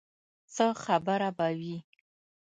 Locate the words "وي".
1.59-1.77